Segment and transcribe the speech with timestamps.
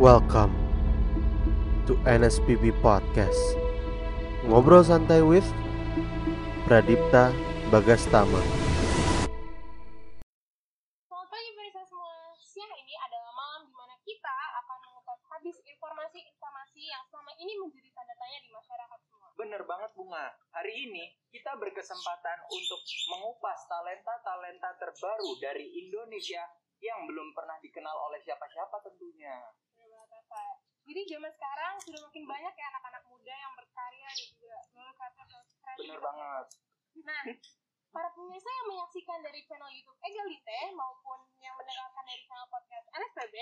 [0.00, 0.56] Welcome
[1.84, 3.36] to NSPB Podcast.
[4.48, 5.44] Ngobrol santai with
[6.64, 7.36] Pradipta
[7.68, 8.40] Bagastama.
[11.04, 12.32] Selamat pagi pemirsa semua.
[12.40, 17.92] Siang ini adalah malam di mana kita akan mengupas habis informasi-informasi yang selama ini menjadi
[17.92, 19.28] tanda tanya di masyarakat semua.
[19.36, 20.32] Bener banget Bunga.
[20.56, 22.80] Hari ini kita berkesempatan untuk
[23.12, 26.40] mengupas talenta-talenta terbaru dari Indonesia
[26.80, 27.29] yang belum
[30.90, 35.10] Jadi zaman sekarang sudah makin banyak ya anak-anak muda yang berkarya dan juga mengangkat
[35.78, 36.46] Bener banget.
[37.06, 37.22] Nah,
[37.94, 43.36] para pemirsa yang menyaksikan dari channel YouTube Egalite maupun yang mendengarkan dari channel podcast NSPB,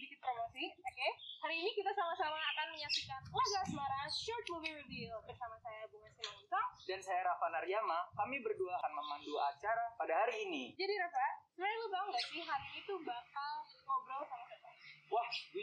[0.00, 1.08] sedikit promosi, oke?
[1.44, 6.68] Hari ini kita sama-sama akan menyaksikan Laga Asmara Short Movie Review bersama saya Bunga Simanguntong.
[6.88, 10.72] Dan saya Rafa Naryama, kami berdua akan memandu acara pada hari ini.
[10.76, 13.52] Jadi Rafa, sebenarnya lu tau gak sih hari ini tuh bakal
[13.84, 14.24] ngobrol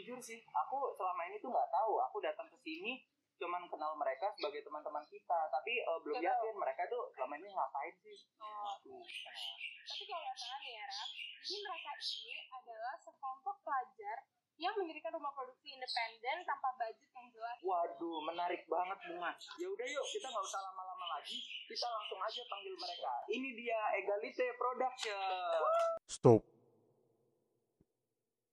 [0.06, 1.98] jujur sih, aku selama ini tuh nggak tahu.
[2.06, 3.02] Aku datang ke sini
[3.36, 6.30] cuman kenal mereka sebagai teman-teman kita, tapi eh, belum tahu.
[6.30, 8.16] yakin mereka tuh selama ini ngapain sih.
[8.38, 11.10] Oh, tapi kalau nggak salah nih ya Raf,
[11.42, 14.16] jadi mereka ini adalah sekelompok pelajar
[14.56, 17.58] yang mendirikan rumah produksi independen tanpa budget yang jelas.
[17.60, 19.34] Waduh, menarik banget bunga.
[19.60, 21.36] Ya udah yuk, kita nggak usah lama-lama lagi.
[21.66, 23.12] Kita langsung aja panggil mereka.
[23.26, 25.60] Ini dia Egalite Production.
[26.08, 26.40] Stop.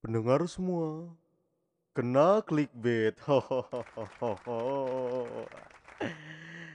[0.04, 1.16] Pendengar semua,
[1.94, 3.16] kena clickbait.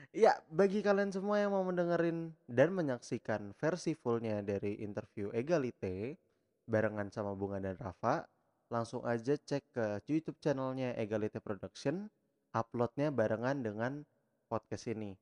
[0.09, 6.17] Ya, bagi kalian semua yang mau mendengarin dan menyaksikan versi fullnya dari interview Egalite
[6.65, 8.25] barengan sama Bunga dan Rafa,
[8.73, 12.09] langsung aja cek ke YouTube channelnya Egalite Production,
[12.57, 14.01] uploadnya barengan dengan
[14.49, 15.13] podcast ini.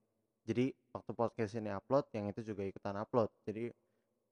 [0.48, 3.28] Jadi waktu podcast ini upload, yang itu juga ikutan upload.
[3.44, 3.68] Jadi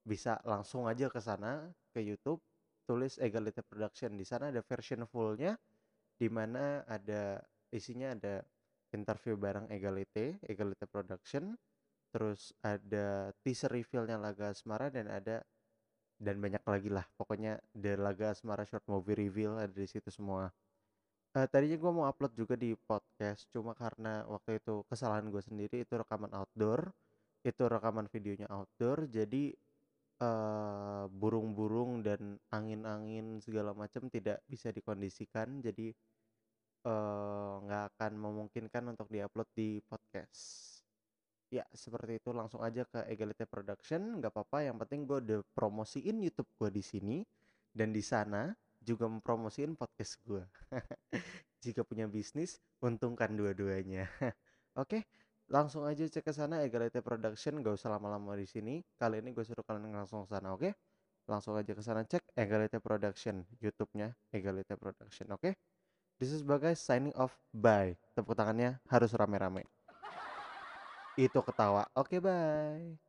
[0.07, 2.39] bisa langsung aja ke sana ke YouTube,
[2.85, 4.15] tulis Egalite Production.
[4.15, 5.57] Di sana ada version fullnya,
[6.15, 7.41] di mana ada
[7.73, 8.45] isinya ada
[8.95, 11.57] interview bareng Egalite, Egalite Production,
[12.15, 15.43] terus ada teaser revealnya Laga Asmara dan ada
[16.15, 20.47] dan banyak lagi lah pokoknya The Laga Asmara short movie reveal ada di situ semua
[21.35, 25.83] Eh tadinya gue mau upload juga di podcast cuma karena waktu itu kesalahan gue sendiri
[25.83, 26.95] itu rekaman outdoor
[27.43, 29.51] itu rekaman videonya outdoor jadi
[30.23, 31.74] eh burung-burung dan
[32.95, 35.91] angin-angin segala macam tidak bisa dikondisikan jadi
[36.87, 40.71] eh, nggak akan memungkinkan untuk diupload di podcast.
[41.53, 46.17] Ya seperti itu langsung aja ke Egalite Production nggak apa-apa yang penting gue udah promosiin
[46.23, 47.17] YouTube gue di sini
[47.69, 48.49] dan di sana
[48.81, 50.43] juga mempromosiin podcast gue
[51.63, 54.09] jika punya bisnis untungkan dua-duanya.
[54.81, 55.05] Oke
[55.45, 58.81] langsung aja cek ke sana Egalite Production gak usah lama-lama di sini.
[58.97, 60.73] Kali ini gue suruh kalian langsung ke sana oke
[61.25, 65.53] langsung aja ke sana cek Egalite Production YouTube-nya Egalite Production oke?
[66.15, 67.97] This is Bagai signing off bye.
[68.15, 69.67] Tepuk tangannya harus rame-rame.
[71.19, 73.04] Itu ketawa oke bye